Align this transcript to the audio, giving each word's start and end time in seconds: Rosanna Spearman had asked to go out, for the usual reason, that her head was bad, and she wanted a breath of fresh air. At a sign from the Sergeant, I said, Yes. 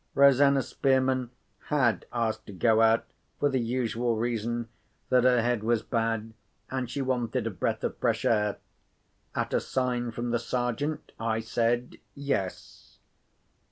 Rosanna 0.15 0.63
Spearman 0.63 1.29
had 1.67 2.07
asked 2.11 2.47
to 2.47 2.51
go 2.53 2.81
out, 2.81 3.05
for 3.39 3.49
the 3.49 3.59
usual 3.59 4.15
reason, 4.17 4.67
that 5.09 5.25
her 5.25 5.43
head 5.43 5.61
was 5.63 5.83
bad, 5.83 6.33
and 6.71 6.89
she 6.89 7.03
wanted 7.03 7.45
a 7.45 7.51
breath 7.51 7.83
of 7.83 7.99
fresh 7.99 8.25
air. 8.25 8.57
At 9.35 9.53
a 9.53 9.59
sign 9.59 10.09
from 10.09 10.31
the 10.31 10.39
Sergeant, 10.39 11.11
I 11.19 11.39
said, 11.39 11.99
Yes. 12.15 12.97